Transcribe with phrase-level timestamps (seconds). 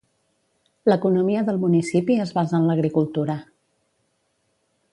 [0.91, 3.37] L'economia del municipi es basa en l'agricultura.